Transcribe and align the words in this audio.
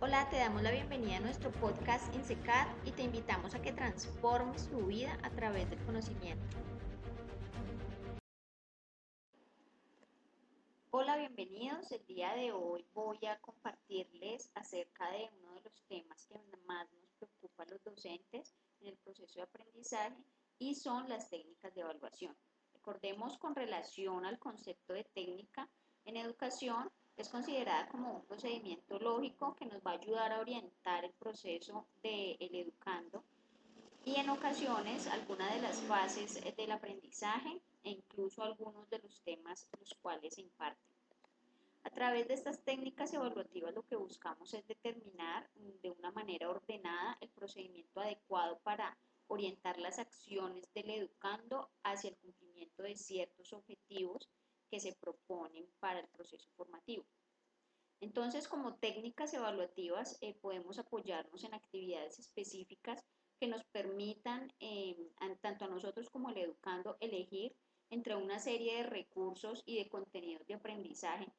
Hola, 0.00 0.28
te 0.30 0.36
damos 0.36 0.62
la 0.62 0.70
bienvenida 0.70 1.16
a 1.16 1.20
nuestro 1.20 1.50
podcast 1.50 2.14
INSECAD 2.14 2.68
y 2.84 2.92
te 2.92 3.02
invitamos 3.02 3.56
a 3.56 3.60
que 3.60 3.72
transformes 3.72 4.68
tu 4.70 4.86
vida 4.86 5.18
a 5.24 5.30
través 5.30 5.68
del 5.70 5.84
conocimiento. 5.84 6.56
Hola, 10.92 11.16
bienvenidos. 11.16 11.90
El 11.90 12.06
día 12.06 12.32
de 12.34 12.52
hoy 12.52 12.86
voy 12.94 13.18
a 13.26 13.40
compartirles 13.40 14.52
acerca 14.54 15.10
de 15.10 15.28
uno 15.40 15.54
de 15.54 15.62
los 15.62 15.82
temas 15.88 16.24
que 16.26 16.38
más 16.68 16.88
nos 16.92 17.10
preocupa 17.18 17.64
a 17.64 17.66
los 17.66 17.82
docentes 17.82 18.54
en 18.80 18.90
el 18.90 18.96
proceso 18.98 19.40
de 19.40 19.42
aprendizaje 19.42 20.16
y 20.60 20.76
son 20.76 21.08
las 21.08 21.28
técnicas 21.28 21.74
de 21.74 21.80
evaluación. 21.80 22.36
Recordemos 22.72 23.36
con 23.38 23.56
relación 23.56 24.24
al 24.24 24.38
concepto 24.38 24.92
de 24.92 25.02
técnica 25.02 25.68
en 26.04 26.16
educación, 26.16 26.88
es 27.18 27.28
considerada 27.28 27.88
como 27.88 28.16
un 28.16 28.24
procedimiento 28.26 28.98
lógico 29.00 29.56
que 29.56 29.66
nos 29.66 29.82
va 29.84 29.90
a 29.90 29.94
ayudar 29.94 30.32
a 30.32 30.40
orientar 30.40 31.04
el 31.04 31.12
proceso 31.14 31.84
del 32.00 32.36
educando 32.40 33.24
y 34.04 34.14
en 34.14 34.30
ocasiones 34.30 35.08
algunas 35.08 35.52
de 35.52 35.60
las 35.60 35.80
fases 35.82 36.40
del 36.56 36.70
aprendizaje 36.70 37.60
e 37.82 37.90
incluso 37.90 38.44
algunos 38.44 38.88
de 38.88 39.00
los 39.00 39.20
temas 39.22 39.68
los 39.80 39.94
cuales 39.94 40.34
se 40.34 40.42
imparten. 40.42 40.88
A 41.82 41.90
través 41.90 42.28
de 42.28 42.34
estas 42.34 42.62
técnicas 42.62 43.12
evaluativas 43.12 43.74
lo 43.74 43.82
que 43.82 43.96
buscamos 43.96 44.54
es 44.54 44.66
determinar 44.68 45.50
de 45.82 45.90
una 45.90 46.12
manera 46.12 46.48
ordenada 46.48 47.18
el 47.20 47.30
procedimiento 47.30 48.00
adecuado 48.00 48.58
para 48.60 48.96
orientar 49.26 49.78
las 49.78 49.98
acciones 49.98 50.72
del 50.72 50.90
educando 50.90 51.68
hacia 51.82 52.10
el 52.10 52.16
cumplimiento 52.16 52.82
de 52.84 52.94
ciertos 52.94 53.52
objetivos 53.52 54.28
que 54.70 54.80
se 54.80 54.94
proponen 54.94 55.66
para 55.80 56.00
el 56.00 56.08
proceso 56.08 56.50
formativo. 56.56 57.04
Entonces, 58.00 58.46
como 58.46 58.76
técnicas 58.76 59.34
evaluativas, 59.34 60.18
eh, 60.20 60.34
podemos 60.40 60.78
apoyarnos 60.78 61.42
en 61.44 61.54
actividades 61.54 62.18
específicas 62.18 63.04
que 63.40 63.48
nos 63.48 63.64
permitan, 63.64 64.52
eh, 64.60 64.96
tanto 65.40 65.64
a 65.64 65.68
nosotros 65.68 66.08
como 66.10 66.28
al 66.28 66.38
educando, 66.38 66.96
elegir 67.00 67.54
entre 67.90 68.14
una 68.14 68.38
serie 68.38 68.78
de 68.78 68.82
recursos 68.84 69.62
y 69.66 69.76
de 69.78 69.88
contenidos 69.88 70.46
de 70.46 70.54
aprendizaje 70.54 71.32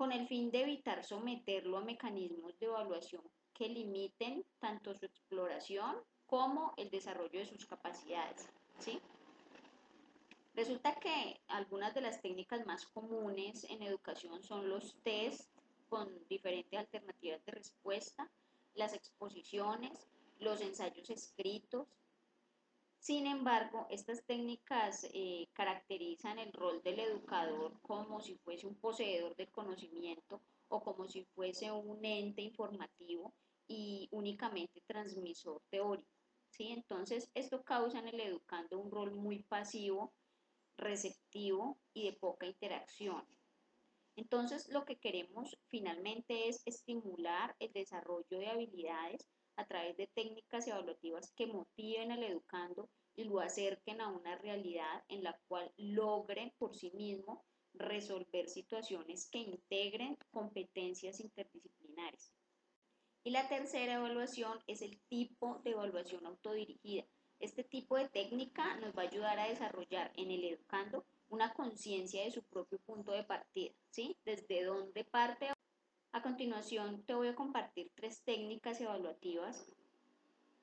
con 0.00 0.12
el 0.12 0.26
fin 0.28 0.50
de 0.50 0.62
evitar 0.62 1.04
someterlo 1.04 1.76
a 1.76 1.84
mecanismos 1.84 2.58
de 2.58 2.64
evaluación 2.64 3.22
que 3.52 3.68
limiten 3.68 4.46
tanto 4.58 4.94
su 4.94 5.04
exploración 5.04 5.94
como 6.24 6.72
el 6.78 6.88
desarrollo 6.88 7.38
de 7.38 7.44
sus 7.44 7.66
capacidades. 7.66 8.48
¿sí? 8.78 8.98
Resulta 10.60 10.94
que 10.96 11.40
algunas 11.48 11.94
de 11.94 12.02
las 12.02 12.20
técnicas 12.20 12.66
más 12.66 12.84
comunes 12.84 13.64
en 13.70 13.82
educación 13.82 14.42
son 14.42 14.68
los 14.68 14.94
test 15.02 15.50
con 15.88 16.06
diferentes 16.28 16.78
alternativas 16.78 17.42
de 17.46 17.52
respuesta, 17.52 18.30
las 18.74 18.92
exposiciones, 18.92 20.06
los 20.38 20.60
ensayos 20.60 21.08
escritos. 21.08 21.88
Sin 22.98 23.26
embargo, 23.26 23.86
estas 23.88 24.22
técnicas 24.26 25.08
eh, 25.14 25.48
caracterizan 25.54 26.38
el 26.38 26.52
rol 26.52 26.82
del 26.82 27.00
educador 27.00 27.80
como 27.80 28.20
si 28.20 28.34
fuese 28.36 28.66
un 28.66 28.74
poseedor 28.74 29.34
del 29.36 29.48
conocimiento 29.48 30.42
o 30.68 30.82
como 30.82 31.08
si 31.08 31.24
fuese 31.34 31.72
un 31.72 32.04
ente 32.04 32.42
informativo 32.42 33.32
y 33.66 34.10
únicamente 34.12 34.82
transmisor 34.86 35.62
teórico. 35.70 36.10
¿sí? 36.50 36.68
Entonces, 36.70 37.30
esto 37.32 37.62
causa 37.62 38.00
en 38.00 38.08
el 38.08 38.20
educando 38.20 38.78
un 38.78 38.90
rol 38.90 39.12
muy 39.12 39.42
pasivo 39.44 40.12
receptivo 40.76 41.78
y 41.92 42.06
de 42.06 42.12
poca 42.14 42.46
interacción. 42.46 43.24
Entonces, 44.16 44.68
lo 44.68 44.84
que 44.84 44.98
queremos 44.98 45.58
finalmente 45.68 46.48
es 46.48 46.62
estimular 46.66 47.56
el 47.58 47.72
desarrollo 47.72 48.38
de 48.38 48.48
habilidades 48.48 49.26
a 49.56 49.66
través 49.66 49.96
de 49.96 50.08
técnicas 50.08 50.66
evaluativas 50.66 51.32
que 51.36 51.46
motiven 51.46 52.12
al 52.12 52.22
educando 52.22 52.88
y 53.16 53.24
lo 53.24 53.40
acerquen 53.40 54.00
a 54.00 54.08
una 54.08 54.36
realidad 54.38 55.04
en 55.08 55.22
la 55.22 55.38
cual 55.48 55.72
logren 55.76 56.52
por 56.58 56.74
sí 56.74 56.90
mismo 56.92 57.44
resolver 57.74 58.48
situaciones 58.48 59.28
que 59.30 59.38
integren 59.38 60.16
competencias 60.30 61.20
interdisciplinares. 61.20 62.32
Y 63.22 63.30
la 63.30 63.48
tercera 63.48 63.94
evaluación 63.94 64.58
es 64.66 64.82
el 64.82 64.98
tipo 65.08 65.60
de 65.64 65.72
evaluación 65.72 66.26
autodirigida. 66.26 67.04
Este 67.40 67.64
tipo 67.64 67.96
de 67.96 68.06
técnica 68.06 68.76
nos 68.76 68.94
va 68.94 69.00
a 69.02 69.06
ayudar 69.06 69.38
a 69.38 69.48
desarrollar 69.48 70.12
en 70.14 70.30
el 70.30 70.44
educando 70.44 71.06
una 71.30 71.54
conciencia 71.54 72.22
de 72.22 72.30
su 72.30 72.42
propio 72.42 72.78
punto 72.80 73.12
de 73.12 73.24
partida, 73.24 73.72
¿sí? 73.88 74.14
Desde 74.26 74.64
dónde 74.64 75.04
parte. 75.04 75.48
A 76.12 76.22
continuación 76.22 77.02
te 77.06 77.14
voy 77.14 77.28
a 77.28 77.34
compartir 77.34 77.90
tres 77.94 78.20
técnicas 78.24 78.78
evaluativas 78.82 79.66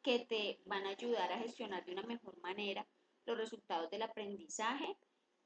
que 0.04 0.20
te 0.20 0.62
van 0.66 0.86
a 0.86 0.90
ayudar 0.90 1.32
a 1.32 1.40
gestionar 1.40 1.84
de 1.84 1.94
una 1.94 2.04
mejor 2.04 2.38
manera 2.42 2.86
los 3.26 3.40
resultados 3.40 3.90
del 3.90 4.04
aprendizaje 4.04 4.96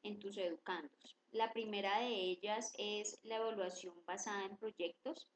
en 0.03 0.19
tus 0.19 0.37
educandos. 0.37 1.17
La 1.31 1.53
primera 1.53 1.99
de 1.99 2.09
ellas 2.09 2.73
es 2.77 3.17
la 3.23 3.37
evaluación 3.37 3.95
basada 4.05 4.43
en 4.47 4.57
proyectos. 4.57 5.29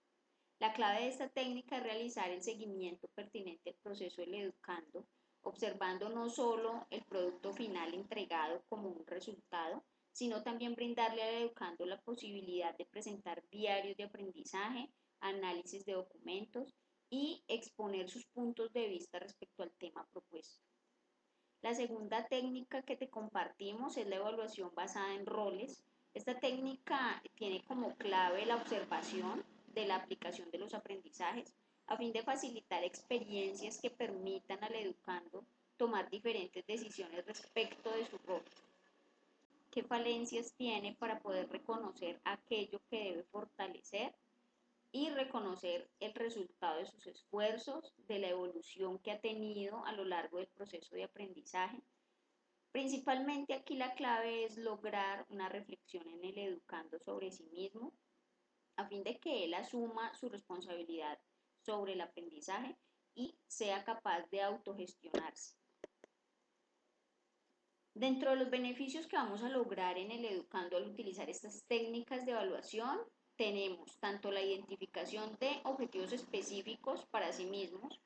La 0.59 0.73
clave 0.73 1.03
de 1.03 1.07
esta 1.07 1.29
técnica 1.29 1.77
es 1.77 1.83
realizar 1.83 2.29
el 2.31 2.43
seguimiento 2.43 3.07
pertinente 3.15 3.69
al 3.69 3.77
proceso 3.77 4.19
del 4.19 4.35
educando 4.35 5.05
observando 5.45 6.09
no 6.09 6.29
solo 6.29 6.85
el 6.89 7.03
producto 7.05 7.53
final 7.53 7.93
entregado 7.93 8.63
como 8.67 8.89
un 8.89 9.05
resultado, 9.05 9.83
sino 10.11 10.43
también 10.43 10.75
brindarle 10.75 11.23
al 11.23 11.35
educando 11.35 11.85
la 11.85 12.01
posibilidad 12.01 12.75
de 12.77 12.85
presentar 12.85 13.43
diarios 13.51 13.95
de 13.97 14.05
aprendizaje, 14.05 14.89
análisis 15.19 15.85
de 15.85 15.93
documentos 15.93 16.73
y 17.09 17.43
exponer 17.47 18.09
sus 18.09 18.25
puntos 18.27 18.73
de 18.73 18.87
vista 18.87 19.19
respecto 19.19 19.63
al 19.63 19.71
tema 19.73 20.07
propuesto. 20.11 20.61
La 21.61 21.73
segunda 21.73 22.27
técnica 22.27 22.81
que 22.83 22.95
te 22.95 23.09
compartimos 23.09 23.97
es 23.97 24.07
la 24.07 24.17
evaluación 24.17 24.71
basada 24.75 25.13
en 25.13 25.25
roles. 25.25 25.83
Esta 26.13 26.39
técnica 26.39 27.21
tiene 27.35 27.63
como 27.65 27.95
clave 27.95 28.45
la 28.45 28.55
observación 28.55 29.43
de 29.67 29.85
la 29.85 29.95
aplicación 29.95 30.49
de 30.51 30.59
los 30.59 30.73
aprendizajes, 30.73 31.53
a 31.87 31.97
fin 31.97 32.11
de 32.11 32.23
facilitar 32.23 32.83
experiencias 32.83 33.79
que 33.79 33.89
permitan 33.89 34.63
al 34.63 34.75
educando 34.75 35.45
tomar 35.77 36.09
diferentes 36.09 36.65
decisiones 36.65 37.25
respecto 37.25 37.91
de 37.91 38.05
su 38.05 38.17
rol. 38.19 38.43
¿Qué 39.71 39.83
falencias 39.83 40.53
tiene 40.53 40.95
para 40.95 41.19
poder 41.19 41.49
reconocer 41.49 42.19
aquello 42.23 42.79
que 42.89 43.03
debe 43.03 43.23
fortalecer 43.23 44.15
y 44.91 45.09
reconocer 45.09 45.89
el 45.99 46.13
resultado 46.13 46.77
de 46.77 46.85
sus 46.85 47.05
esfuerzos, 47.07 47.93
de 48.07 48.19
la 48.19 48.29
evolución 48.29 48.97
que 48.99 49.11
ha 49.11 49.19
tenido 49.19 49.85
a 49.85 49.91
lo 49.91 50.05
largo 50.05 50.37
del 50.37 50.47
proceso 50.47 50.95
de 50.95 51.03
aprendizaje? 51.03 51.83
Principalmente 52.71 53.53
aquí 53.53 53.75
la 53.75 53.93
clave 53.93 54.45
es 54.45 54.57
lograr 54.57 55.25
una 55.29 55.49
reflexión 55.49 56.07
en 56.07 56.23
el 56.23 56.37
educando 56.37 56.97
sobre 56.99 57.31
sí 57.31 57.43
mismo, 57.51 57.93
a 58.77 58.87
fin 58.87 59.03
de 59.03 59.19
que 59.19 59.43
él 59.43 59.53
asuma 59.53 60.13
su 60.13 60.29
responsabilidad 60.29 61.19
sobre 61.65 61.93
el 61.93 62.01
aprendizaje 62.01 62.77
y 63.15 63.37
sea 63.47 63.83
capaz 63.83 64.29
de 64.29 64.41
autogestionarse. 64.41 65.55
Dentro 67.93 68.31
de 68.31 68.35
los 68.35 68.49
beneficios 68.49 69.07
que 69.07 69.15
vamos 69.15 69.41
a 69.41 69.49
lograr 69.49 69.97
en 69.97 70.11
el 70.11 70.25
educando 70.25 70.75
al 70.75 70.87
utilizar 70.87 71.29
estas 71.29 71.63
técnicas 71.65 72.25
de 72.25 72.33
evaluación, 72.33 72.99
tenemos 73.37 73.97
tanto 73.99 74.31
la 74.31 74.41
identificación 74.41 75.37
de 75.39 75.61
objetivos 75.63 76.11
específicos 76.11 77.05
para 77.05 77.31
sí 77.31 77.45
mismos, 77.45 78.01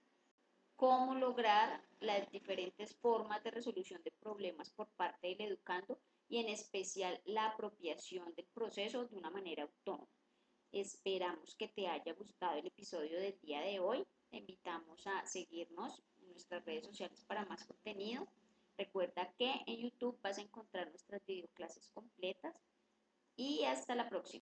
como 0.75 1.16
lograr 1.16 1.84
las 2.00 2.31
diferentes 2.31 2.96
formas 2.98 3.44
de 3.44 3.52
resolución 3.52 4.02
de 4.03 4.12
problemas 4.12 4.69
por 4.69 4.88
parte 4.90 5.28
del 5.28 5.42
educando 5.42 6.00
y 6.30 6.38
en 6.38 6.50
especial 6.50 7.19
la 7.25 7.48
apropiación 7.48 8.34
del 8.36 8.46
proceso 8.53 9.06
de 9.06 9.18
una 9.18 9.31
manera 9.31 9.64
autónoma. 9.64 10.08
Esperamos 10.72 11.56
que 11.56 11.68
te 11.68 11.88
haya 11.88 12.13
gustado 12.13 12.57
el 12.57 12.68
episodio 12.68 13.19
del 13.19 13.39
día 13.42 13.62
de 13.62 13.80
hoy. 13.80 14.06
Te 14.30 14.38
invitamos 14.38 15.07
a 15.07 15.25
seguirnos 15.25 16.04
en 16.19 16.31
nuestras 16.31 16.63
redes 16.63 16.86
sociales 16.86 17.24
para 17.25 17.45
más 17.45 17.66
contenido. 17.66 18.27
Recuerda 18.77 19.33
que 19.38 19.51
en 19.66 19.77
YouTube 19.77 20.19
vas 20.21 20.38
a 20.38 20.42
encontrar 20.42 20.88
nuestras 20.89 21.25
videoclases 21.25 21.89
completas 21.92 22.56
y 23.36 23.63
hasta 23.63 23.95
la 23.95 24.07
próxima. 24.10 24.45